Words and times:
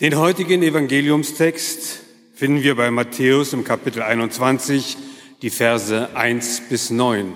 Den 0.00 0.18
heutigen 0.18 0.64
Evangeliumstext 0.64 2.00
finden 2.34 2.64
wir 2.64 2.74
bei 2.74 2.90
Matthäus 2.90 3.52
im 3.52 3.62
Kapitel 3.62 4.02
21, 4.02 4.96
die 5.40 5.50
Verse 5.50 6.08
1 6.16 6.62
bis 6.68 6.90
9. 6.90 7.32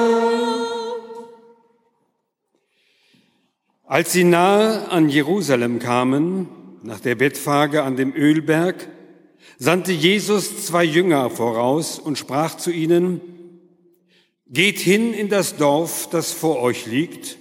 Als 3.84 4.12
sie 4.12 4.24
nahe 4.24 4.88
an 4.90 5.10
Jerusalem 5.10 5.80
kamen, 5.80 6.48
nach 6.82 7.00
der 7.00 7.16
Bettfrage 7.16 7.82
an 7.82 7.96
dem 7.96 8.14
Ölberg, 8.14 8.88
sandte 9.58 9.92
Jesus 9.92 10.64
zwei 10.64 10.84
Jünger 10.84 11.28
voraus 11.28 11.98
und 11.98 12.16
sprach 12.16 12.56
zu 12.56 12.70
ihnen, 12.70 13.20
Geht 14.52 14.78
hin 14.78 15.14
in 15.14 15.28
das 15.28 15.56
Dorf, 15.56 16.08
das 16.10 16.30
vor 16.30 16.60
euch 16.60 16.86
liegt, 16.86 17.38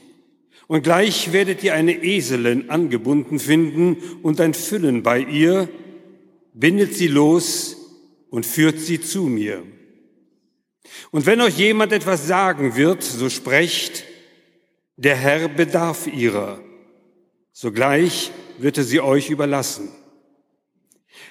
und 0.67 0.83
gleich 0.83 1.33
werdet 1.33 1.61
ihr 1.63 1.73
eine 1.73 2.01
Eselin 2.01 2.69
angebunden 2.69 3.39
finden 3.39 3.97
und 4.23 4.39
ein 4.39 4.53
Füllen 4.53 5.03
bei 5.03 5.19
ihr, 5.19 5.67
bindet 6.53 6.95
sie 6.95 7.09
los 7.09 7.75
und 8.29 8.45
führt 8.45 8.79
sie 8.79 9.01
zu 9.01 9.23
mir. 9.23 9.63
Und 11.11 11.25
wenn 11.25 11.41
euch 11.41 11.57
jemand 11.57 11.91
etwas 11.91 12.25
sagen 12.25 12.77
wird, 12.77 13.03
so 13.03 13.29
sprecht, 13.29 14.05
der 14.95 15.17
Herr 15.17 15.49
bedarf 15.49 16.07
ihrer, 16.07 16.61
sogleich 17.51 18.31
wird 18.57 18.77
er 18.77 18.85
sie 18.85 19.01
euch 19.01 19.29
überlassen. 19.29 19.89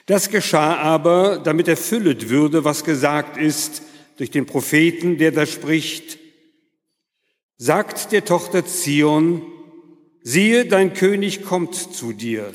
Das 0.05 0.29
geschah 0.29 0.77
aber, 0.77 1.39
damit 1.39 1.67
erfüllet 1.67 2.29
würde, 2.29 2.65
was 2.65 2.85
gesagt 2.85 3.39
ist, 3.39 3.83
durch 4.21 4.31
den 4.31 4.45
Propheten, 4.45 5.17
der 5.17 5.33
da 5.33 5.47
spricht, 5.47 6.19
sagt 7.57 8.13
der 8.13 8.27
Tochter 8.27 8.67
Zion, 8.67 9.41
siehe, 10.23 10.67
dein 10.67 10.93
König 10.93 11.43
kommt 11.43 11.75
zu 11.75 12.13
dir, 12.13 12.53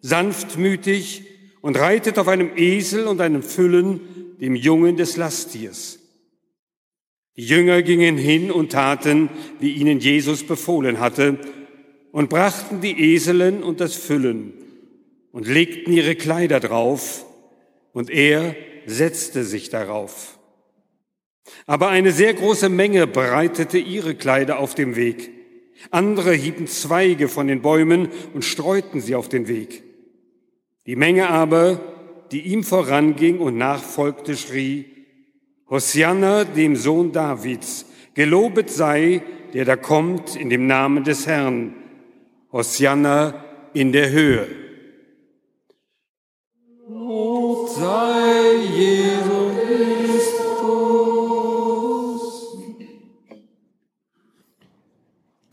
sanftmütig 0.00 1.22
und 1.60 1.78
reitet 1.78 2.18
auf 2.18 2.26
einem 2.26 2.50
Esel 2.56 3.06
und 3.06 3.20
einem 3.20 3.44
Füllen, 3.44 4.00
dem 4.40 4.56
Jungen 4.56 4.96
des 4.96 5.16
Lasttiers. 5.16 6.00
Die 7.36 7.44
Jünger 7.44 7.82
gingen 7.82 8.18
hin 8.18 8.50
und 8.50 8.72
taten, 8.72 9.30
wie 9.60 9.74
ihnen 9.74 10.00
Jesus 10.00 10.42
befohlen 10.42 10.98
hatte, 10.98 11.38
und 12.10 12.28
brachten 12.28 12.80
die 12.80 13.14
Eselen 13.14 13.62
und 13.62 13.78
das 13.78 13.94
Füllen 13.94 14.52
und 15.30 15.46
legten 15.46 15.92
ihre 15.92 16.16
Kleider 16.16 16.58
drauf, 16.58 17.24
und 17.92 18.10
er 18.10 18.56
setzte 18.86 19.44
sich 19.44 19.70
darauf. 19.70 20.37
Aber 21.66 21.88
eine 21.88 22.12
sehr 22.12 22.34
große 22.34 22.68
Menge 22.68 23.06
breitete 23.06 23.78
ihre 23.78 24.14
Kleider 24.14 24.58
auf 24.58 24.74
dem 24.74 24.96
Weg. 24.96 25.30
Andere 25.90 26.32
hieben 26.32 26.66
Zweige 26.66 27.28
von 27.28 27.46
den 27.46 27.62
Bäumen 27.62 28.08
und 28.34 28.44
streuten 28.44 29.00
sie 29.00 29.14
auf 29.14 29.28
den 29.28 29.48
Weg. 29.48 29.84
Die 30.86 30.96
Menge 30.96 31.28
aber, 31.28 31.80
die 32.32 32.40
ihm 32.52 32.64
voranging 32.64 33.38
und 33.38 33.56
nachfolgte, 33.56 34.36
schrie, 34.36 34.86
Hosianna, 35.70 36.44
dem 36.44 36.76
Sohn 36.76 37.12
Davids, 37.12 37.86
gelobet 38.14 38.70
sei, 38.70 39.22
der 39.52 39.64
da 39.64 39.76
kommt 39.76 40.34
in 40.34 40.50
dem 40.50 40.66
Namen 40.66 41.04
des 41.04 41.26
Herrn. 41.26 41.74
Hosianna 42.52 43.44
in 43.74 43.92
der 43.92 44.10
Höhe. 44.10 44.48
Lob 46.88 47.68
sei 47.68 48.27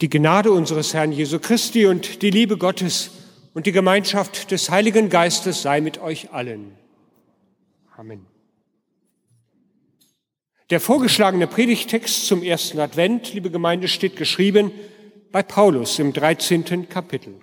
Die 0.06 0.20
Gnade 0.20 0.52
unseres 0.52 0.94
Herrn 0.94 1.12
Jesu 1.12 1.40
Christi 1.40 1.88
und 1.88 2.22
die 2.22 2.30
Liebe 2.30 2.58
Gottes 2.58 3.10
und 3.56 3.66
die 3.66 3.72
Gemeinschaft 3.72 4.52
des 4.52 4.70
Heiligen 4.70 5.10
Geistes 5.10 5.64
sei 5.64 5.82
mit 5.82 5.98
euch 5.98 6.32
allen. 6.32 6.78
Amen. 7.98 8.28
Der 10.70 10.80
vorgeschlagene 10.80 11.48
Predigtext 11.48 12.28
zum 12.28 12.44
ersten 12.44 12.80
Advent, 12.80 13.34
liebe 13.34 13.50
Gemeinde, 13.50 13.88
steht 13.88 14.16
geschrieben 14.16 14.70
bei 15.32 15.42
Paulus 15.42 15.98
im 15.98 16.14
13. 16.14 16.88
Kapitel. 16.88 17.34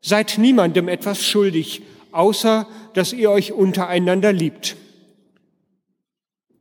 Seid 0.00 0.38
niemandem 0.38 0.88
etwas 0.88 1.22
schuldig, 1.22 1.82
außer 2.12 2.66
dass 2.94 3.12
ihr 3.12 3.30
euch 3.30 3.52
untereinander 3.52 4.32
liebt. 4.32 4.78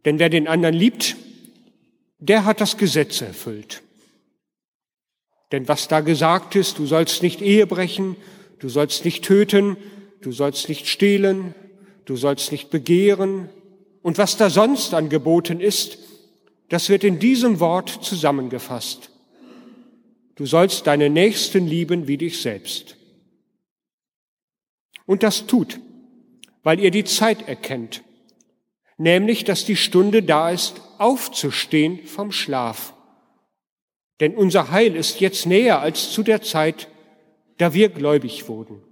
Denn 0.04 0.20
wer 0.20 0.28
den 0.28 0.50
anderen 0.50 0.76
liebt, 0.76 1.16
der 2.22 2.46
hat 2.46 2.62
das 2.62 2.78
Gesetz 2.78 3.20
erfüllt. 3.22 3.82
Denn 5.52 5.68
was 5.68 5.90
da 5.90 6.00
gesagt 6.00 6.56
ist, 6.56 6.80
du 6.80 6.86
sollst 6.86 7.24
nicht 7.24 7.42
Ehe 7.42 7.68
brechen, 7.68 8.16
du 8.60 8.70
sollst 8.70 9.04
nicht 9.04 9.26
töten, 9.26 9.76
du 10.22 10.32
sollst 10.32 10.70
nicht 10.70 10.88
stehlen, 10.88 11.54
du 12.06 12.16
sollst 12.16 12.52
nicht 12.52 12.70
begehren 12.70 13.50
und 14.02 14.18
was 14.18 14.38
da 14.38 14.50
sonst 14.50 14.94
angeboten 14.94 15.60
ist, 15.60 15.98
das 16.70 16.88
wird 16.90 17.04
in 17.04 17.20
diesem 17.20 17.60
Wort 17.60 17.90
zusammengefasst. 17.90 19.10
Du 20.36 20.46
sollst 20.46 20.88
deine 20.88 21.10
Nächsten 21.10 21.68
lieben 21.68 22.08
wie 22.08 22.18
dich 22.18 22.42
selbst. 22.42 22.96
Und 25.06 25.24
das 25.24 25.48
tut, 25.48 25.80
weil 26.64 26.80
ihr 26.80 26.92
die 26.92 27.04
Zeit 27.04 27.48
erkennt, 27.48 28.04
nämlich 29.02 29.44
dass 29.44 29.66
die 29.66 29.76
Stunde 29.76 30.22
da 30.22 30.52
ist, 30.52 30.80
aufzustehen 31.00 32.06
vom 32.06 32.32
Schlaf. 32.32 32.94
Denn 34.20 34.36
unser 34.36 34.70
Heil 34.70 34.96
ist 34.96 35.20
jetzt 35.20 35.48
näher 35.48 35.82
als 35.82 36.12
zu 36.12 36.22
der 36.22 36.44
Zeit, 36.44 36.88
da 37.58 37.74
wir 37.74 37.90
gläubig 37.90 38.48
wurden. 38.48 38.84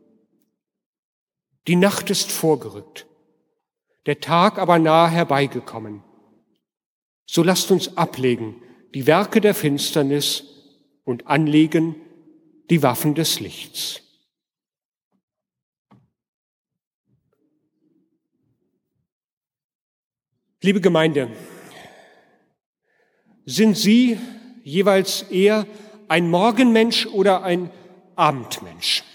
Die 1.68 1.76
Nacht 1.76 2.10
ist 2.10 2.32
vorgerückt, 2.32 3.06
der 4.08 4.20
Tag 4.20 4.58
aber 4.58 4.80
nahe 4.80 5.12
herbeigekommen. 5.12 6.04
So 7.28 7.44
lasst 7.44 7.70
uns 7.70 7.96
ablegen 7.96 8.56
die 8.96 9.06
Werke 9.06 9.40
der 9.40 9.54
Finsternis 9.54 10.46
und 11.04 11.28
anlegen 11.28 11.96
die 12.72 12.82
Waffen 12.82 13.14
des 13.14 13.40
Lichts. 13.40 14.02
Liebe 20.62 20.82
Gemeinde, 20.82 21.30
sind 23.46 23.78
Sie 23.78 24.20
jeweils 24.66 25.22
eher 25.24 25.66
ein 26.10 26.30
Morgenmensch 26.30 27.06
oder 27.06 27.44
ein 27.44 27.72
Abendmensch? 28.18 29.06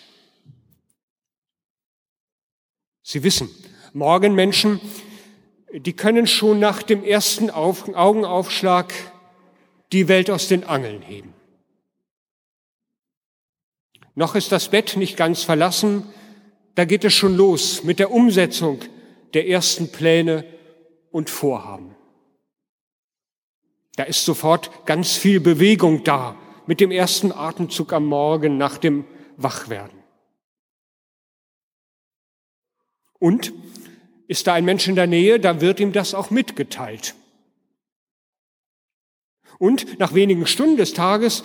Sie 3.03 3.23
wissen, 3.23 3.51
Morgenmenschen, 3.93 4.81
die 5.75 5.93
können 5.93 6.27
schon 6.27 6.61
nach 6.61 6.83
dem 6.83 7.05
ersten 7.05 7.51
Augenaufschlag 7.51 8.95
die 9.93 10.09
Welt 10.09 10.31
aus 10.31 10.49
den 10.49 10.65
Angeln 10.65 11.03
heben. 11.03 11.35
Noch 14.15 14.35
ist 14.35 14.51
das 14.51 14.71
Bett 14.71 14.97
nicht 14.97 15.19
ganz 15.19 15.43
verlassen, 15.43 16.07
da 16.75 16.87
geht 16.87 17.05
es 17.05 17.13
schon 17.13 17.37
los 17.37 17.85
mit 17.85 17.99
der 17.99 18.11
Umsetzung 18.13 18.81
der 19.35 19.47
ersten 19.47 19.93
Pläne 19.93 20.54
und 21.15 21.31
Vorhaben. 21.31 21.95
Da 23.95 24.03
ist 24.03 24.25
sofort 24.25 24.85
ganz 24.85 25.13
viel 25.13 25.39
Bewegung 25.39 26.03
da 26.03 26.37
mit 26.67 26.81
dem 26.81 26.91
ersten 26.91 27.31
Atemzug 27.31 27.93
am 27.93 28.05
Morgen 28.07 28.59
nach 28.59 28.79
dem 28.79 29.05
Wachwerden. 29.37 29.97
Und 33.21 33.53
ist 34.27 34.49
da 34.49 34.55
ein 34.55 34.65
Mensch 34.65 34.89
in 34.89 34.97
der 34.97 35.07
Nähe, 35.07 35.39
da 35.39 35.61
wird 35.61 35.79
ihm 35.79 35.93
das 35.93 36.15
auch 36.15 36.31
mitgeteilt. 36.31 37.15
Und 39.59 40.01
nach 40.01 40.15
wenigen 40.15 40.49
Stunden 40.49 40.79
des 40.79 40.95
Tages, 40.95 41.45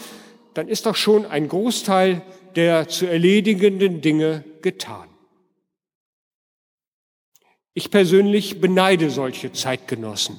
dann 0.56 0.68
ist 0.68 0.88
auch 0.88 0.96
schon 0.96 1.28
ein 1.28 1.48
Großteil 1.48 2.24
der 2.56 2.88
zu 2.88 3.06
erledigenden 3.06 4.02
Dinge 4.02 4.44
getan. 4.64 5.08
Ich 7.80 7.92
persönlich 7.92 8.60
beneide 8.60 9.10
solche 9.10 9.54
Zeitgenossen. 9.54 10.36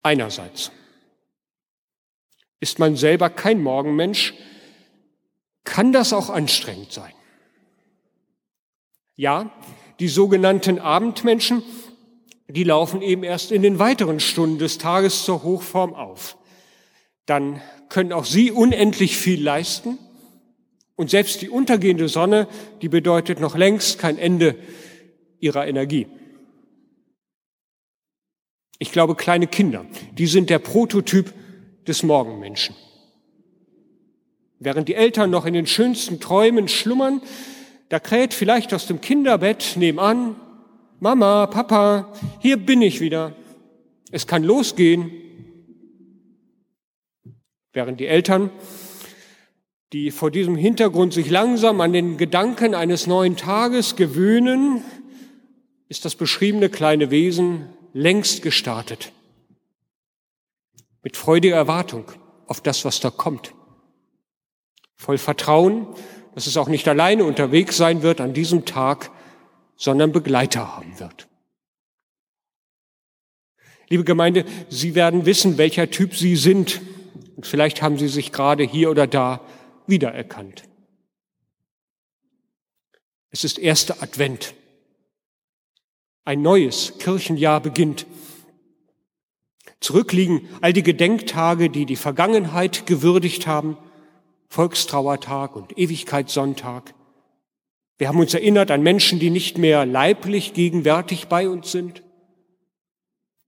Einerseits 0.00 0.70
ist 2.60 2.78
man 2.78 2.94
selber 2.94 3.30
kein 3.30 3.60
Morgenmensch, 3.60 4.34
kann 5.64 5.90
das 5.90 6.12
auch 6.12 6.30
anstrengend 6.30 6.92
sein. 6.92 7.12
Ja, 9.16 9.50
die 9.98 10.06
sogenannten 10.06 10.78
Abendmenschen, 10.78 11.64
die 12.46 12.62
laufen 12.62 13.02
eben 13.02 13.24
erst 13.24 13.50
in 13.50 13.62
den 13.62 13.80
weiteren 13.80 14.20
Stunden 14.20 14.58
des 14.58 14.78
Tages 14.78 15.24
zur 15.24 15.42
Hochform 15.42 15.94
auf. 15.94 16.38
Dann 17.24 17.60
können 17.88 18.12
auch 18.12 18.24
sie 18.24 18.52
unendlich 18.52 19.16
viel 19.16 19.42
leisten. 19.42 19.98
Und 20.94 21.10
selbst 21.10 21.42
die 21.42 21.50
untergehende 21.50 22.08
Sonne, 22.08 22.46
die 22.82 22.88
bedeutet 22.88 23.40
noch 23.40 23.56
längst 23.56 23.98
kein 23.98 24.16
Ende 24.16 24.54
ihrer 25.46 25.66
Energie. 25.66 26.06
Ich 28.78 28.92
glaube, 28.92 29.14
kleine 29.14 29.46
Kinder, 29.46 29.86
die 30.12 30.26
sind 30.26 30.50
der 30.50 30.58
Prototyp 30.58 31.32
des 31.86 32.02
Morgenmenschen. 32.02 32.74
Während 34.58 34.88
die 34.88 34.94
Eltern 34.94 35.30
noch 35.30 35.46
in 35.46 35.54
den 35.54 35.66
schönsten 35.66 36.20
Träumen 36.20 36.68
schlummern, 36.68 37.22
da 37.88 38.00
kräht 38.00 38.34
vielleicht 38.34 38.74
aus 38.74 38.86
dem 38.86 39.00
Kinderbett 39.00 39.74
nebenan, 39.76 40.36
Mama, 40.98 41.46
Papa, 41.46 42.12
hier 42.40 42.56
bin 42.56 42.82
ich 42.82 43.00
wieder. 43.00 43.34
Es 44.10 44.26
kann 44.26 44.42
losgehen. 44.42 45.10
Während 47.72 48.00
die 48.00 48.06
Eltern, 48.06 48.50
die 49.92 50.10
vor 50.10 50.30
diesem 50.30 50.56
Hintergrund 50.56 51.12
sich 51.12 51.30
langsam 51.30 51.80
an 51.80 51.92
den 51.92 52.16
Gedanken 52.16 52.74
eines 52.74 53.06
neuen 53.06 53.36
Tages 53.36 53.94
gewöhnen, 53.94 54.82
ist 55.88 56.04
das 56.04 56.16
beschriebene 56.16 56.68
kleine 56.68 57.10
Wesen 57.10 57.68
längst 57.92 58.42
gestartet. 58.42 59.12
Mit 61.02 61.16
freudiger 61.16 61.56
Erwartung 61.56 62.10
auf 62.46 62.60
das, 62.60 62.84
was 62.84 63.00
da 63.00 63.10
kommt. 63.10 63.54
Voll 64.96 65.18
Vertrauen, 65.18 65.86
dass 66.34 66.46
es 66.46 66.56
auch 66.56 66.68
nicht 66.68 66.88
alleine 66.88 67.24
unterwegs 67.24 67.76
sein 67.76 68.02
wird 68.02 68.20
an 68.20 68.34
diesem 68.34 68.64
Tag, 68.64 69.10
sondern 69.76 70.12
Begleiter 70.12 70.76
haben 70.76 70.98
wird. 70.98 71.28
Liebe 73.88 74.04
Gemeinde, 74.04 74.44
Sie 74.68 74.94
werden 74.94 75.26
wissen, 75.26 75.58
welcher 75.58 75.90
Typ 75.90 76.16
Sie 76.16 76.34
sind. 76.34 76.80
Und 77.36 77.46
vielleicht 77.46 77.82
haben 77.82 77.98
Sie 77.98 78.08
sich 78.08 78.32
gerade 78.32 78.64
hier 78.64 78.90
oder 78.90 79.06
da 79.06 79.40
wiedererkannt. 79.86 80.64
Es 83.30 83.44
ist 83.44 83.58
erster 83.58 84.02
Advent. 84.02 84.54
Ein 86.26 86.42
neues 86.42 86.94
Kirchenjahr 86.98 87.60
beginnt. 87.60 88.04
Zurückliegen 89.78 90.48
all 90.60 90.72
die 90.72 90.82
Gedenktage, 90.82 91.70
die 91.70 91.86
die 91.86 91.94
Vergangenheit 91.94 92.84
gewürdigt 92.84 93.46
haben, 93.46 93.78
Volkstrauertag 94.48 95.54
und 95.54 95.78
Ewigkeitssonntag. 95.78 96.94
Wir 97.96 98.08
haben 98.08 98.18
uns 98.18 98.34
erinnert 98.34 98.72
an 98.72 98.82
Menschen, 98.82 99.20
die 99.20 99.30
nicht 99.30 99.56
mehr 99.56 99.86
leiblich 99.86 100.52
gegenwärtig 100.52 101.28
bei 101.28 101.48
uns 101.48 101.70
sind. 101.70 102.02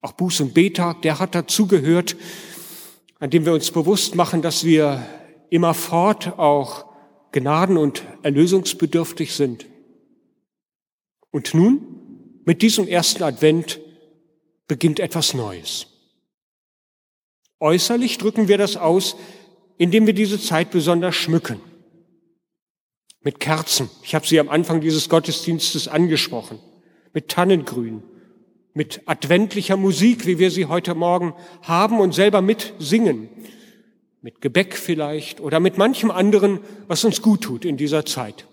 Auch 0.01 0.13
Buß- 0.13 0.43
und 0.43 0.55
Betag, 0.55 1.03
der 1.03 1.19
hat 1.19 1.35
dazugehört, 1.35 2.15
an 3.19 3.31
dem 3.31 3.45
wir 3.45 3.55
uns 3.55 3.73
bewusst 3.73 4.15
machen, 4.15 4.41
dass 4.41 4.63
wir 4.63 5.05
immerfort 5.51 6.39
auch 6.39 6.85
gnaden- 7.33 7.77
und 7.77 8.05
erlösungsbedürftig 8.23 9.35
sind. 9.35 9.67
Und 11.33 11.55
nun, 11.55 11.98
mit 12.49 12.63
diesem 12.63 12.89
ersten 12.89 13.25
Advent, 13.25 13.79
beginnt 14.69 15.01
etwas 15.01 15.35
Neues. 15.35 15.87
Äußerlich 17.61 18.17
drücken 18.17 18.49
wir 18.49 18.57
das 18.57 18.79
aus, 18.79 19.17
indem 19.77 20.07
wir 20.07 20.15
diese 20.15 20.41
Zeit 20.41 20.71
besonders 20.71 21.15
schmücken 21.15 21.61
mit 23.21 23.39
Kerzen. 23.39 23.91
Ich 24.03 24.15
habe 24.15 24.27
sie 24.27 24.41
am 24.41 24.49
Anfang 24.49 24.81
dieses 24.81 25.11
Gottesdienstes 25.11 25.89
angesprochen. 25.89 26.59
Mit 27.13 27.29
Tannengrün, 27.29 28.03
mit 28.73 29.03
adventlicher 29.05 29.77
Musik, 29.77 30.25
wie 30.25 30.39
wir 30.39 30.51
sie 30.51 30.65
heute 30.65 30.95
Morgen 30.95 31.35
haben 31.61 32.01
und 32.01 32.15
selber 32.15 32.41
mitsingen. 32.41 33.29
Mit 34.23 34.41
Gebäck 34.41 34.75
vielleicht 34.75 35.43
oder 35.43 35.61
mit 35.61 35.77
manchem 35.77 36.11
anderen, 36.11 36.61
was 36.87 37.05
uns 37.05 37.21
gut 37.21 37.43
tut 37.43 37.67
in 37.67 37.77
dieser 37.77 38.07
Zeit. 38.07 38.47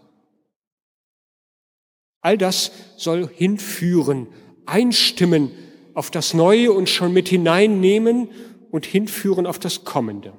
All 2.25 2.39
das 2.39 2.71
soll 2.97 3.29
hinführen, 3.31 4.25
einstimmen 4.65 5.51
auf 5.93 6.09
das 6.09 6.33
Neue 6.33 6.71
und 6.71 6.89
schon 6.89 7.13
mit 7.13 7.29
hineinnehmen 7.29 8.29
und 8.71 8.87
hinführen 8.87 9.45
auf 9.45 9.59
das 9.59 9.85
Kommende. 9.85 10.33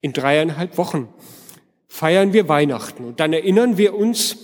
In 0.00 0.12
dreieinhalb 0.12 0.78
Wochen 0.78 1.08
feiern 1.88 2.32
wir 2.32 2.48
Weihnachten 2.48 3.02
und 3.04 3.18
dann 3.18 3.32
erinnern 3.32 3.76
wir 3.76 3.96
uns, 3.96 4.36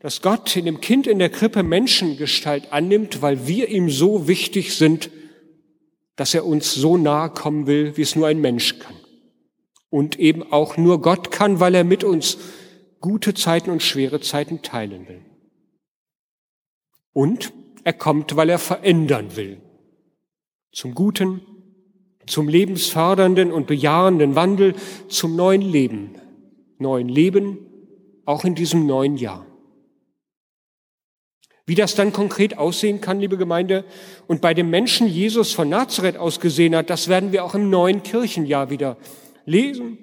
dass 0.00 0.20
Gott 0.20 0.56
in 0.56 0.64
dem 0.64 0.80
Kind 0.80 1.06
in 1.06 1.20
der 1.20 1.30
Krippe 1.30 1.62
Menschengestalt 1.62 2.72
annimmt, 2.72 3.22
weil 3.22 3.46
wir 3.46 3.68
ihm 3.68 3.88
so 3.88 4.26
wichtig 4.26 4.74
sind, 4.74 5.10
dass 6.16 6.34
er 6.34 6.44
uns 6.44 6.74
so 6.74 6.96
nahe 6.96 7.30
kommen 7.30 7.68
will, 7.68 7.96
wie 7.96 8.02
es 8.02 8.16
nur 8.16 8.26
ein 8.26 8.40
Mensch 8.40 8.80
kann. 8.80 8.96
Und 9.90 10.18
eben 10.18 10.42
auch 10.42 10.76
nur 10.76 11.00
Gott 11.00 11.30
kann, 11.30 11.60
weil 11.60 11.76
er 11.76 11.84
mit 11.84 12.02
uns 12.02 12.36
gute 13.04 13.34
Zeiten 13.34 13.68
und 13.68 13.82
schwere 13.82 14.18
Zeiten 14.22 14.62
teilen 14.62 15.06
will. 15.08 15.20
Und 17.12 17.52
er 17.84 17.92
kommt, 17.92 18.34
weil 18.34 18.48
er 18.48 18.58
verändern 18.58 19.36
will. 19.36 19.60
Zum 20.72 20.94
Guten, 20.94 21.42
zum 22.26 22.48
lebensfördernden 22.48 23.52
und 23.52 23.66
bejahenden 23.66 24.36
Wandel, 24.36 24.74
zum 25.08 25.36
neuen 25.36 25.60
Leben, 25.60 26.14
neuen 26.78 27.10
Leben, 27.10 27.58
auch 28.24 28.42
in 28.42 28.54
diesem 28.54 28.86
neuen 28.86 29.18
Jahr. 29.18 29.44
Wie 31.66 31.74
das 31.74 31.94
dann 31.94 32.10
konkret 32.10 32.56
aussehen 32.56 33.02
kann, 33.02 33.20
liebe 33.20 33.36
Gemeinde, 33.36 33.84
und 34.26 34.40
bei 34.40 34.54
dem 34.54 34.70
Menschen 34.70 35.06
Jesus 35.06 35.52
von 35.52 35.68
Nazareth 35.68 36.16
aus 36.16 36.40
gesehen 36.40 36.74
hat, 36.74 36.88
das 36.88 37.08
werden 37.08 37.32
wir 37.32 37.44
auch 37.44 37.54
im 37.54 37.68
neuen 37.68 38.02
Kirchenjahr 38.02 38.70
wieder 38.70 38.96
lesen 39.44 39.98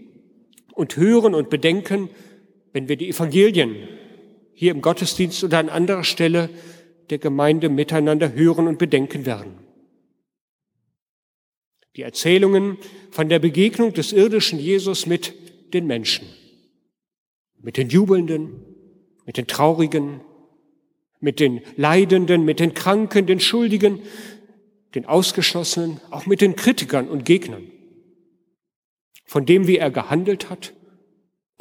und 0.76 0.98
hören 0.98 1.34
und 1.34 1.50
bedenken, 1.50 2.12
wenn 2.74 2.88
wir 2.88 2.96
die 2.96 3.10
Evangelien 3.10 3.76
hier 4.54 4.72
im 4.72 4.82
Gottesdienst 4.82 5.44
oder 5.44 5.60
an 5.60 5.70
anderer 5.70 6.04
Stelle 6.04 6.50
der 7.10 7.18
Gemeinde 7.18 7.70
miteinander 7.70 8.34
hören 8.34 8.68
und 8.68 8.78
bedenken 8.78 9.26
werden. 9.26 9.54
Die 11.96 12.04
Erzählungen 12.04 12.78
von 13.10 13.28
der 13.28 13.40
Begegnung 13.40 13.94
des 13.94 14.14
irdischen 14.14 14.60
Jesus 14.60 15.06
mit 15.06 15.34
den 15.74 15.88
Menschen 15.88 16.26
mit 17.62 17.78
den 17.78 17.90
Jubelnden, 17.90 18.66
mit 19.26 19.38
den 19.38 19.48
Traurigen, 19.48 20.22
mit 21.20 21.40
den 21.40 21.62
Leidenden, 21.78 22.44
mit 22.44 22.60
den 22.60 22.74
Kranken, 22.74 23.28
den 23.28 23.40
Schuldigen, 23.40 24.02
den 24.96 25.06
Ausgeschlossenen, 25.06 26.02
auch 26.10 26.26
mit 26.26 26.42
den 26.42 26.56
Kritikern 26.56 27.08
und 27.08 27.24
Gegnern, 27.24 27.72
von 29.26 29.46
dem, 29.46 29.68
wie 29.68 29.78
er 29.78 29.92
gehandelt 29.92 30.50
hat 30.50 30.74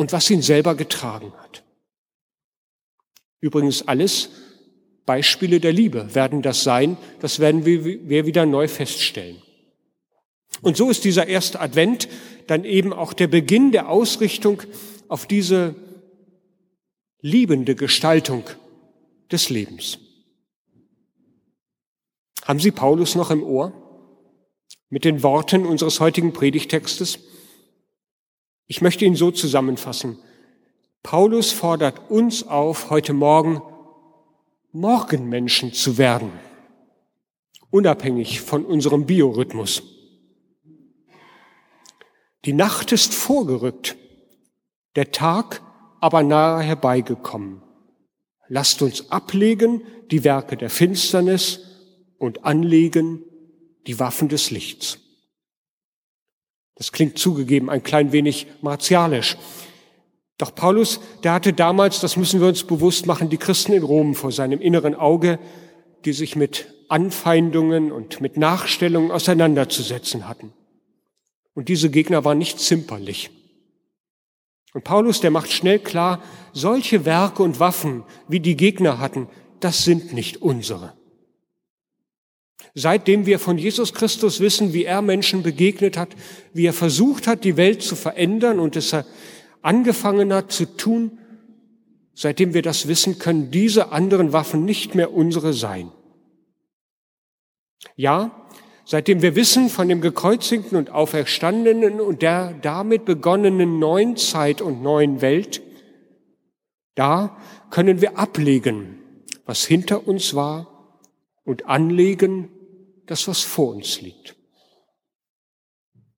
und 0.01 0.13
was 0.13 0.31
ihn 0.31 0.41
selber 0.41 0.77
getragen 0.77 1.31
hat. 1.43 1.63
Übrigens 3.43 3.87
alles 3.87 4.31
Beispiele 5.05 5.61
der 5.61 5.75
Liebe 5.75 6.15
werden 6.15 6.41
das 6.41 6.65
sein, 6.65 6.97
das 7.21 7.39
werden 7.39 7.67
wir 7.67 8.25
wieder 8.25 8.47
neu 8.47 8.67
feststellen. 8.67 9.43
Und 10.63 10.79
so 10.79 10.89
ist 10.89 11.05
dieser 11.05 11.27
erste 11.27 11.61
Advent 11.61 12.09
dann 12.47 12.65
eben 12.65 12.95
auch 12.95 13.13
der 13.13 13.27
Beginn 13.27 13.73
der 13.73 13.91
Ausrichtung 13.91 14.63
auf 15.09 15.27
diese 15.27 15.75
liebende 17.21 17.75
Gestaltung 17.75 18.45
des 19.31 19.51
Lebens. 19.51 19.99
Haben 22.47 22.59
Sie 22.59 22.71
Paulus 22.71 23.17
noch 23.17 23.31
im 23.31 23.43
Ohr 23.43 23.75
mit 24.89 25.05
den 25.05 25.23
Worten 25.23 25.67
unseres 25.67 26.01
heutigen 26.01 26.33
Predigtextes? 26.33 27.19
Ich 28.71 28.81
möchte 28.81 29.05
ihn 29.05 29.17
so 29.17 29.33
zusammenfassen. 29.33 30.17
Paulus 31.03 31.51
fordert 31.51 32.09
uns 32.09 32.47
auf, 32.47 32.89
heute 32.89 33.13
Morgen 33.13 33.61
Morgenmenschen 34.71 35.73
zu 35.73 35.99
werden, 35.99 36.31
unabhängig 37.71 38.41
von 38.43 38.65
unserem 38.65 39.07
Biorhythmus. 39.07 39.83
Die 42.45 42.53
Nacht 42.53 42.93
ist 42.93 43.13
vorgerückt, 43.13 43.97
der 44.95 45.11
Tag 45.11 45.63
aber 45.99 46.23
nahe 46.23 46.63
herbeigekommen. 46.63 47.63
Lasst 48.47 48.83
uns 48.83 49.11
ablegen 49.11 49.83
die 50.13 50.23
Werke 50.23 50.57
der 50.57 50.71
Finsternis 50.71 51.59
und 52.19 52.45
anlegen 52.45 53.25
die 53.89 53.99
Waffen 53.99 54.29
des 54.29 54.53
Lichts. 54.53 55.01
Das 56.81 56.93
klingt 56.93 57.19
zugegeben 57.19 57.69
ein 57.69 57.83
klein 57.83 58.11
wenig 58.11 58.47
martialisch. 58.63 59.37
Doch 60.39 60.55
Paulus, 60.55 60.99
der 61.23 61.35
hatte 61.35 61.53
damals, 61.53 62.01
das 62.01 62.17
müssen 62.17 62.41
wir 62.41 62.49
uns 62.49 62.65
bewusst 62.65 63.05
machen, 63.05 63.29
die 63.29 63.37
Christen 63.37 63.75
in 63.75 63.83
Rom 63.83 64.15
vor 64.15 64.33
seinem 64.33 64.63
inneren 64.63 64.95
Auge, 64.95 65.39
die 66.07 66.15
sich 66.15 66.37
mit 66.37 66.73
Anfeindungen 66.89 67.93
und 67.93 68.23
mit 68.23 68.39
Nachstellungen 68.39 69.11
auseinanderzusetzen 69.11 70.27
hatten. 70.27 70.55
Und 71.53 71.69
diese 71.69 71.91
Gegner 71.91 72.25
waren 72.25 72.39
nicht 72.39 72.59
zimperlich. 72.59 73.29
Und 74.73 74.83
Paulus, 74.83 75.21
der 75.21 75.31
macht 75.31 75.53
schnell 75.53 75.81
klar, 75.81 76.23
solche 76.55 77.05
Werke 77.05 77.43
und 77.43 77.61
Waffen, 77.61 78.05
wie 78.27 78.41
die 78.41 78.57
Gegner 78.57 79.01
hatten, 79.01 79.29
das 79.61 79.85
sind 79.85 80.15
nicht 80.15 80.41
unsere. 80.41 80.95
Seitdem 82.75 83.27
wir 83.27 83.39
von 83.39 83.59
Jesus 83.59 83.93
Christus 83.95 84.41
wissen, 84.41 84.73
wie 84.73 84.85
er 84.85 85.03
Menschen 85.03 85.43
begegnet 85.43 85.97
hat, 85.97 86.11
wie 86.53 86.67
er 86.67 86.73
versucht 86.73 87.27
hat, 87.27 87.45
die 87.45 87.57
Welt 87.57 87.83
zu 87.83 87.97
verändern 87.97 88.61
und 88.61 88.77
es 88.77 88.95
angefangen 89.63 90.33
hat 90.33 90.53
zu 90.53 90.77
tun, 90.77 91.19
seitdem 92.15 92.55
wir 92.55 92.63
das 92.63 92.87
wissen, 92.87 93.19
können 93.19 93.51
diese 93.51 93.93
anderen 93.93 94.33
Waffen 94.33 94.65
nicht 94.65 94.95
mehr 94.95 95.13
unsere 95.13 95.53
sein. 95.53 95.91
Ja, 97.97 98.47
seitdem 98.85 99.21
wir 99.23 99.35
wissen 99.35 99.69
von 99.69 99.89
dem 99.89 100.01
gekreuzigten 100.01 100.79
und 100.79 100.91
auferstandenen 100.91 102.01
und 102.01 102.23
der 102.23 102.55
damit 102.63 103.05
begonnenen 103.05 103.79
neuen 103.79 104.17
Zeit 104.17 104.63
und 104.63 104.83
neuen 104.83 105.23
Welt, 105.23 105.61
da 106.95 107.37
können 107.71 108.01
wir 108.01 108.19
ablegen, 108.19 108.99
was 109.45 109.65
hinter 109.65 110.07
uns 110.07 110.35
war 110.35 110.99
und 111.45 111.67
anlegen, 111.67 112.49
das, 113.11 113.27
was 113.27 113.41
vor 113.41 113.75
uns 113.75 114.01
liegt. 114.01 114.37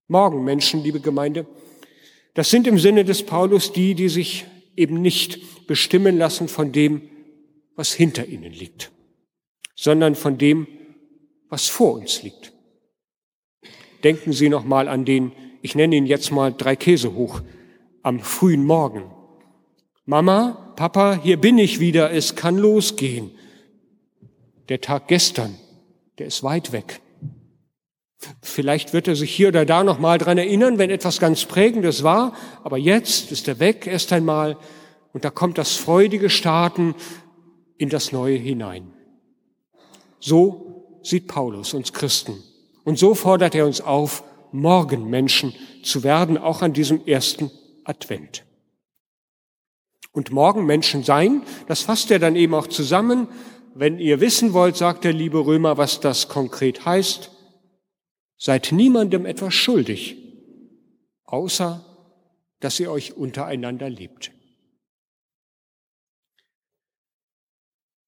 Morgen, 0.08 0.44
Menschen, 0.44 0.82
liebe 0.82 1.00
Gemeinde, 1.00 1.46
das 2.34 2.50
sind 2.50 2.66
im 2.66 2.78
Sinne 2.78 3.06
des 3.06 3.24
Paulus 3.24 3.72
die, 3.72 3.94
die 3.94 4.10
sich 4.10 4.44
eben 4.76 5.00
nicht 5.00 5.66
bestimmen 5.66 6.18
lassen 6.18 6.48
von 6.48 6.70
dem, 6.70 7.08
was 7.76 7.94
hinter 7.94 8.26
ihnen 8.26 8.52
liegt, 8.52 8.92
sondern 9.74 10.14
von 10.14 10.36
dem, 10.36 10.66
was 11.48 11.68
vor 11.68 11.94
uns 11.94 12.22
liegt. 12.22 12.52
Denken 14.04 14.34
Sie 14.34 14.50
noch 14.50 14.64
mal 14.64 14.86
an 14.86 15.06
den, 15.06 15.32
ich 15.62 15.74
nenne 15.74 15.96
ihn 15.96 16.04
jetzt 16.04 16.30
mal 16.30 16.52
drei 16.52 16.76
Käse 16.76 17.14
hoch, 17.14 17.40
am 18.02 18.20
frühen 18.20 18.66
Morgen. 18.66 19.10
Mama, 20.04 20.74
Papa, 20.76 21.18
hier 21.22 21.38
bin 21.38 21.56
ich 21.56 21.80
wieder, 21.80 22.10
es 22.10 22.36
kann 22.36 22.58
losgehen. 22.58 23.30
Der 24.68 24.82
Tag 24.82 25.08
gestern, 25.08 25.56
der 26.22 26.28
ist 26.28 26.44
weit 26.44 26.70
weg. 26.70 27.00
Vielleicht 28.42 28.92
wird 28.92 29.08
er 29.08 29.16
sich 29.16 29.34
hier 29.34 29.48
oder 29.48 29.66
da 29.66 29.82
noch 29.82 29.98
mal 29.98 30.18
dran 30.18 30.38
erinnern, 30.38 30.78
wenn 30.78 30.88
etwas 30.88 31.18
ganz 31.18 31.44
Prägendes 31.46 32.04
war, 32.04 32.32
aber 32.62 32.78
jetzt 32.78 33.32
ist 33.32 33.48
er 33.48 33.58
weg 33.58 33.88
erst 33.88 34.12
einmal 34.12 34.56
und 35.12 35.24
da 35.24 35.30
kommt 35.30 35.58
das 35.58 35.74
freudige 35.74 36.30
Starten 36.30 36.94
in 37.76 37.88
das 37.88 38.12
Neue 38.12 38.36
hinein. 38.36 38.92
So 40.20 41.00
sieht 41.02 41.26
Paulus 41.26 41.74
uns 41.74 41.92
Christen 41.92 42.40
und 42.84 43.00
so 43.00 43.16
fordert 43.16 43.56
er 43.56 43.66
uns 43.66 43.80
auf, 43.80 44.22
morgen 44.52 45.10
Menschen 45.10 45.52
zu 45.82 46.04
werden, 46.04 46.38
auch 46.38 46.62
an 46.62 46.72
diesem 46.72 47.04
ersten 47.04 47.50
Advent. 47.82 48.44
Und 50.12 50.30
morgen 50.30 50.66
Menschen 50.66 51.02
sein, 51.02 51.42
das 51.66 51.80
fasst 51.80 52.12
er 52.12 52.20
dann 52.20 52.36
eben 52.36 52.54
auch 52.54 52.68
zusammen. 52.68 53.26
Wenn 53.74 53.98
ihr 53.98 54.20
wissen 54.20 54.52
wollt, 54.52 54.76
sagt 54.76 55.04
der 55.04 55.12
liebe 55.12 55.38
Römer, 55.38 55.78
was 55.78 56.00
das 56.00 56.28
konkret 56.28 56.84
heißt, 56.84 57.30
Seid 58.44 58.72
niemandem 58.72 59.24
etwas 59.24 59.54
schuldig, 59.54 60.16
außer 61.26 61.84
dass 62.58 62.80
ihr 62.80 62.90
euch 62.90 63.16
untereinander 63.16 63.88
liebt. 63.88 64.32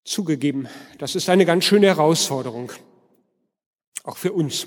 Zugegeben, 0.04 0.66
das 0.98 1.14
ist 1.14 1.28
eine 1.28 1.46
ganz 1.46 1.66
schöne 1.66 1.86
Herausforderung, 1.86 2.72
auch 4.02 4.16
für 4.16 4.32
uns. 4.32 4.66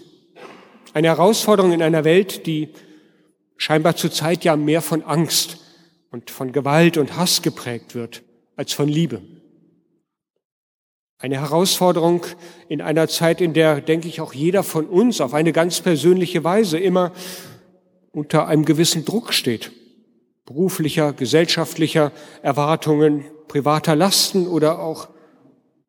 Eine 0.94 1.10
Herausforderung 1.10 1.74
in 1.74 1.82
einer 1.82 2.06
Welt, 2.06 2.48
die 2.48 2.70
scheinbar 3.58 3.98
zurzeit 3.98 4.46
ja 4.46 4.56
mehr 4.56 4.82
von 4.82 5.04
Angst 5.04 5.58
und 6.12 6.32
von 6.32 6.54
Gewalt 6.54 6.96
und 6.96 7.18
Hass 7.18 7.42
geprägt 7.42 7.94
wird 7.94 8.24
als 8.56 8.72
von 8.72 8.88
Liebe. 8.88 9.22
Eine 11.20 11.42
Herausforderung 11.42 12.26
in 12.70 12.80
einer 12.80 13.08
Zeit, 13.08 13.42
in 13.42 13.54
der, 13.54 13.82
denke 13.82 14.08
ich, 14.08 14.22
auch 14.22 14.34
jeder 14.34 14.62
von 14.62 14.86
uns 14.86 15.20
auf 15.20 15.34
eine 15.34 15.52
ganz 15.52 15.82
persönliche 15.82 16.44
Weise 16.44 16.78
immer 16.78 17.12
unter 18.12 18.48
einem 18.48 18.66
gewissen 18.66 19.04
Druck 19.04 19.34
steht. 19.34 19.72
Beruflicher, 20.46 21.14
gesellschaftlicher 21.14 22.12
Erwartungen, 22.44 23.26
privater 23.48 23.96
Lasten 23.96 24.48
oder 24.48 24.80
auch 24.80 25.10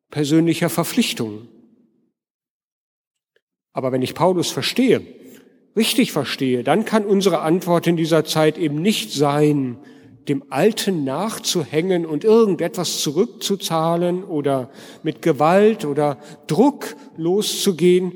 persönlicher 0.09 0.69
Verpflichtungen. 0.69 1.47
Aber 3.71 3.91
wenn 3.91 4.01
ich 4.01 4.15
Paulus 4.15 4.49
verstehe, 4.49 5.01
richtig 5.75 6.11
verstehe, 6.11 6.63
dann 6.63 6.85
kann 6.85 7.05
unsere 7.05 7.41
Antwort 7.41 7.85
in 7.85 7.97
dieser 7.97 8.25
Zeit 8.25 8.57
eben 8.57 8.81
nicht 8.81 9.13
sein, 9.13 9.77
dem 10.27 10.43
Alten 10.49 11.03
nachzuhängen 11.03 12.05
und 12.05 12.23
irgendetwas 12.23 13.01
zurückzuzahlen 13.01 14.23
oder 14.23 14.69
mit 15.03 15.21
Gewalt 15.21 15.85
oder 15.85 16.19
Druck 16.47 16.95
loszugehen, 17.17 18.13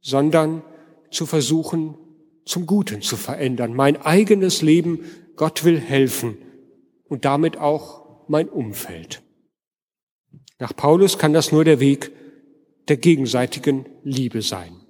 sondern 0.00 0.62
zu 1.10 1.26
versuchen, 1.26 1.96
zum 2.44 2.66
Guten 2.66 3.00
zu 3.00 3.16
verändern. 3.16 3.74
Mein 3.74 4.00
eigenes 4.00 4.60
Leben, 4.60 5.00
Gott 5.36 5.64
will 5.64 5.80
helfen 5.80 6.36
und 7.08 7.24
damit 7.24 7.56
auch 7.56 8.28
mein 8.28 8.48
Umfeld. 8.48 9.22
Nach 10.58 10.74
Paulus 10.74 11.18
kann 11.18 11.32
das 11.32 11.52
nur 11.52 11.64
der 11.64 11.80
Weg 11.80 12.12
der 12.88 12.96
gegenseitigen 12.96 13.86
Liebe 14.02 14.42
sein. 14.42 14.83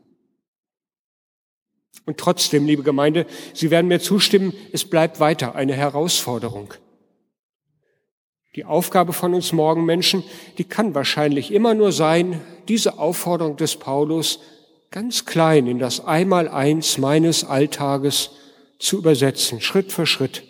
Und 2.07 2.19
trotzdem, 2.19 2.67
liebe 2.67 2.83
Gemeinde, 2.83 3.27
Sie 3.55 3.71
werden 3.71 3.89
mir 3.89 4.01
zustimmen, 4.01 4.53
es 4.73 4.85
bleibt 4.85 5.21
weiter 5.21 5.55
eine 5.55 5.75
Herausforderung. 5.75 6.75
Die 8.57 8.65
Aufgabe 8.65 9.13
von 9.13 9.35
uns 9.35 9.53
Morgenmenschen, 9.53 10.23
die 10.59 10.65
kann 10.65 10.95
wahrscheinlich 10.95 11.53
immer 11.53 11.75
nur 11.75 11.93
sein, 11.93 12.41
diese 12.69 12.99
Aufforderung 12.99 13.57
des 13.57 13.77
Paulus 13.77 14.41
ganz 14.91 15.25
klein 15.25 15.67
in 15.67 15.81
das 15.81 16.05
Einmaleins 16.05 16.99
meines 16.99 17.43
Alltages 17.43 18.31
zu 18.79 18.99
übersetzen, 18.99 19.61
Schritt 19.61 19.91
für 19.91 20.07
Schritt. 20.07 20.45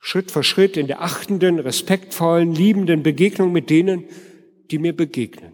Schritt 0.00 0.32
für 0.32 0.42
Schritt 0.42 0.76
in 0.76 0.86
der 0.86 1.02
achtenden, 1.02 1.58
respektvollen, 1.58 2.52
liebenden 2.52 3.02
Begegnung 3.02 3.52
mit 3.52 3.70
denen, 3.70 4.04
die 4.70 4.78
mir 4.78 4.94
begegnen. 4.94 5.52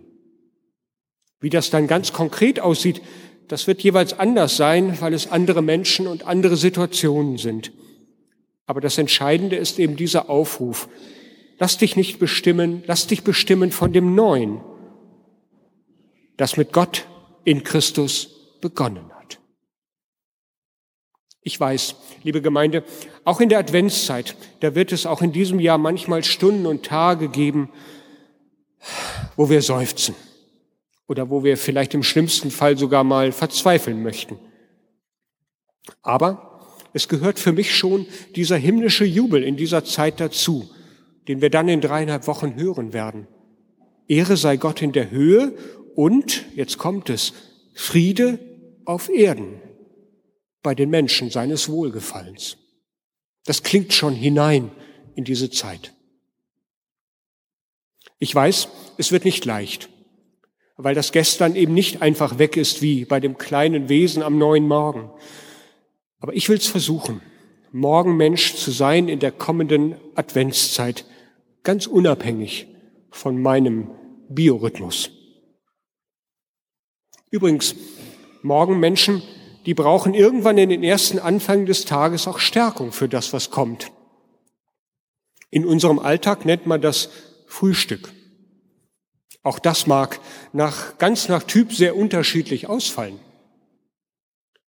Wie 1.40 1.50
das 1.50 1.71
dann 1.71 1.87
ganz 1.87 2.12
konkret 2.12 2.59
aussieht, 2.59 3.02
das 3.50 3.66
wird 3.66 3.83
jeweils 3.83 4.16
anders 4.16 4.57
sein, 4.57 5.00
weil 5.00 5.12
es 5.12 5.33
andere 5.33 5.61
Menschen 5.61 6.07
und 6.07 6.25
andere 6.25 6.57
Situationen 6.57 7.37
sind. 7.37 7.73
Aber 8.64 8.80
das 8.80 8.97
Entscheidende 8.97 9.57
ist 9.57 9.80
eben 9.80 9.97
dieser 9.97 10.30
Aufruf. 10.30 10.88
Lass 11.59 11.76
dich 11.76 11.97
nicht 11.97 12.21
bestimmen, 12.21 12.85
lass 12.87 13.09
dich 13.09 13.25
bestimmen 13.25 13.73
von 13.73 13.92
dem 13.92 14.14
Neuen, 14.14 14.61
das 16.37 16.57
mit 16.57 16.73
Gott 16.73 17.07
in 17.42 17.64
Christus 17.64 18.61
begonnen 18.61 19.11
hat. 19.19 19.40
Ich 21.42 21.59
weiß, 21.59 21.97
liebe 22.23 22.42
Gemeinde, 22.42 22.85
auch 23.25 23.40
in 23.40 23.49
der 23.49 23.59
Adventszeit, 23.59 24.37
da 24.61 24.76
wird 24.76 24.92
es 24.92 25.07
auch 25.07 25.23
in 25.23 25.33
diesem 25.33 25.59
Jahr 25.59 25.78
manchmal 25.78 26.23
Stunden 26.23 26.66
und 26.66 26.87
Tage 26.87 27.28
geben, 27.28 27.69
wo 29.35 29.50
wir 29.50 29.61
seufzen 29.61 30.14
oder 31.11 31.29
wo 31.29 31.43
wir 31.43 31.57
vielleicht 31.57 31.93
im 31.95 32.05
schlimmsten 32.05 32.52
Fall 32.52 32.79
sogar 32.79 33.02
mal 33.02 33.33
verzweifeln 33.33 34.00
möchten. 34.00 34.38
Aber 36.02 36.69
es 36.93 37.09
gehört 37.09 37.40
für 37.40 37.50
mich 37.50 37.75
schon 37.75 38.07
dieser 38.37 38.57
himmlische 38.57 39.05
Jubel 39.05 39.43
in 39.43 39.57
dieser 39.57 39.85
Zeit 39.85 40.21
dazu, 40.21 40.71
den 41.26 41.40
wir 41.40 41.50
dann 41.50 41.69
in 41.69 41.81
dreieinhalb 41.81 42.29
Wochen 42.29 42.55
hören 42.55 42.93
werden. 42.93 43.26
Ehre 44.07 44.37
sei 44.37 44.57
Gott 44.57 44.83
in 44.83 44.93
der 44.93 45.11
Höhe 45.11 45.52
und, 45.97 46.45
jetzt 46.55 46.79
kommt 46.79 47.11
es, 47.11 47.33
Friede 47.75 48.38
auf 48.85 49.09
Erden 49.09 49.61
bei 50.62 50.76
den 50.76 50.90
Menschen 50.90 51.29
seines 51.29 51.69
Wohlgefallens. 51.69 52.57
Das 53.47 53.64
klingt 53.64 53.93
schon 53.93 54.14
hinein 54.14 54.71
in 55.17 55.25
diese 55.25 55.50
Zeit. 55.50 55.93
Ich 58.21 58.33
weiß, 58.33 58.69
es 58.97 59.11
wird 59.11 59.25
nicht 59.25 59.45
leicht 59.45 59.88
weil 60.83 60.95
das 60.95 61.13
Gestern 61.13 61.57
eben 61.57 61.75
nicht 61.75 62.01
einfach 62.01 62.39
weg 62.39 62.57
ist 62.57 62.81
wie 62.81 63.05
bei 63.05 63.21
dem 63.21 63.37
kleinen 63.37 63.89
Wesen 63.89 64.23
am 64.23 64.39
neuen 64.39 64.67
Morgen. 64.67 65.11
Aber 66.21 66.35
ich 66.35 66.49
will 66.49 66.57
es 66.57 66.67
versuchen, 66.67 67.21
morgen 67.71 68.17
Mensch 68.17 68.55
zu 68.55 68.71
sein 68.71 69.09
in 69.09 69.19
der 69.19 69.33
kommenden 69.33 69.97
Adventszeit, 70.15 71.05
ganz 71.63 71.87
unabhängig 71.87 72.67
von 73.11 73.41
meinem 73.41 73.91
Biorhythmus. 74.29 75.11
Übrigens, 77.31 77.75
morgen 78.43 78.81
Menschen, 78.81 79.23
die 79.67 79.75
brauchen 79.75 80.15
irgendwann 80.15 80.57
in 80.57 80.71
den 80.71 80.83
ersten 80.83 81.19
Anfängen 81.19 81.67
des 81.67 81.85
Tages 81.85 82.27
auch 82.27 82.39
Stärkung 82.39 82.93
für 82.93 83.09
das, 83.09 83.33
was 83.33 83.51
kommt. 83.51 83.93
In 85.51 85.67
unserem 85.67 85.99
Alltag 85.99 86.47
nennt 86.47 86.67
man 86.67 86.81
das 86.81 87.11
Frühstück. 87.47 88.13
Auch 89.43 89.59
das 89.59 89.87
mag 89.87 90.21
nach, 90.53 90.99
ganz 90.99 91.29
nach 91.29 91.43
Typ 91.43 91.73
sehr 91.73 91.97
unterschiedlich 91.97 92.69
ausfallen. 92.69 93.19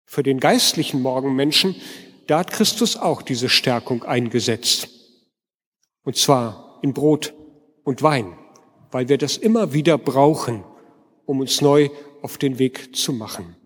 Für 0.04 0.22
den 0.22 0.40
geistlichen 0.40 1.02
Morgenmenschen, 1.02 1.74
da 2.26 2.40
hat 2.40 2.52
Christus 2.52 2.96
auch 2.96 3.22
diese 3.22 3.48
Stärkung 3.48 4.04
eingesetzt. 4.04 4.88
Und 6.02 6.16
zwar 6.16 6.78
in 6.82 6.94
Brot 6.94 7.34
und 7.84 8.02
Wein, 8.02 8.36
weil 8.90 9.08
wir 9.08 9.18
das 9.18 9.36
immer 9.36 9.72
wieder 9.72 9.98
brauchen, 9.98 10.64
um 11.26 11.40
uns 11.40 11.60
neu 11.60 11.90
auf 12.22 12.38
den 12.38 12.58
Weg 12.58 12.94
zu 12.96 13.12
machen. 13.12 13.56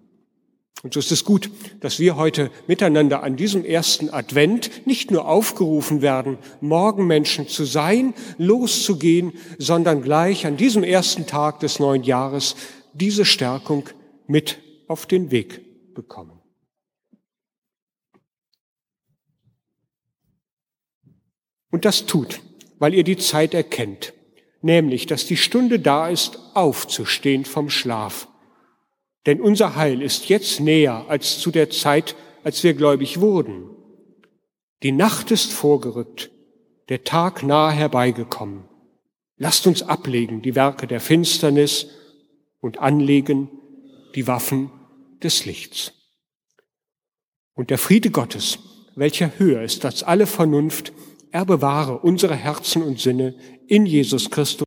Und 0.83 0.93
so 0.93 1.01
ist 1.01 1.13
es 1.13 1.25
gut, 1.25 1.51
dass 1.81 1.99
wir 1.99 2.17
heute 2.17 2.51
miteinander 2.67 3.23
an 3.23 3.37
diesem 3.37 3.65
ersten 3.65 4.11
Advent 4.11 4.87
nicht 4.87 5.11
nur 5.11 5.27
aufgerufen 5.27 6.03
werden, 6.03 6.37
Morgenmenschen 6.61 7.49
zu 7.49 7.65
sein, 7.65 8.13
loszugehen, 8.37 9.33
sondern 9.59 10.03
gleich 10.03 10.47
an 10.47 10.59
diesem 10.59 10.85
ersten 10.85 11.27
Tag 11.27 11.61
des 11.61 11.79
neuen 11.79 12.03
Jahres 12.03 12.55
diese 12.93 13.25
Stärkung 13.25 13.89
mit 14.27 14.59
auf 14.87 15.07
den 15.07 15.31
Weg 15.31 15.95
bekommen. 15.95 16.39
Und 21.71 21.85
das 21.87 22.05
tut, 22.07 22.41
weil 22.79 22.95
ihr 22.95 23.05
die 23.05 23.17
Zeit 23.17 23.55
erkennt, 23.55 24.13
nämlich, 24.61 25.07
dass 25.07 25.27
die 25.27 25.37
Stunde 25.37 25.81
da 25.81 26.09
ist, 26.09 26.39
aufzustehen 26.55 27.47
vom 27.47 27.71
Schlaf 27.71 28.29
denn 29.27 29.41
unser 29.41 29.77
Heil 29.77 30.03
ist 30.03 30.29
jetzt 30.29 30.61
näher 30.61 31.07
als 31.09 31.39
zu 31.39 31.51
der 31.51 31.71
Zeit, 31.71 32.15
als 32.43 32.63
wir 32.63 32.75
gläubig 32.75 33.21
wurden. 33.21 33.71
Die 34.83 34.93
Nacht 34.93 35.31
ist 35.31 35.53
vorgerückt, 35.53 36.31
der 36.89 37.05
Tag 37.05 37.43
nahe 37.43 37.73
herbeigekommen. 37.73 38.65
Lasst 39.37 39.67
uns 39.67 39.83
ablegen 39.83 40.43
die 40.43 40.55
Werke 40.55 40.87
der 40.87 41.01
Finsternis 41.01 41.87
und 42.61 42.79
anlegen 42.79 43.51
die 44.15 44.27
Waffen 44.27 44.71
des 45.23 45.45
Lichts. 45.47 45.93
Und 47.55 47.71
der 47.71 47.79
Friede 47.79 48.11
Gottes, 48.11 48.59
welcher 48.95 49.39
höher 49.39 49.63
ist 49.63 49.85
als 49.85 50.03
alle 50.03 50.27
Vernunft, 50.27 50.93
er 51.31 51.45
bewahre 51.45 51.99
unsere 51.99 52.37
Herzen 52.37 52.83
und 52.83 53.01
Sinne 53.01 53.35
in 53.67 53.87
Jesus 53.87 54.31
Christus. 54.31 54.63